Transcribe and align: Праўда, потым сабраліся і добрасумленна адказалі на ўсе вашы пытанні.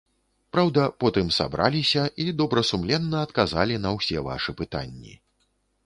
Праўда, 0.55 0.85
потым 1.03 1.29
сабраліся 1.35 2.03
і 2.25 2.29
добрасумленна 2.41 3.17
адказалі 3.29 3.75
на 3.87 3.97
ўсе 4.01 4.17
вашы 4.31 4.51
пытанні. 4.65 5.13